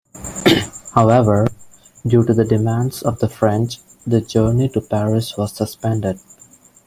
[0.95, 1.45] However,
[2.07, 3.77] due to the demands of the French,
[4.07, 6.19] the journey to Paris was suspended.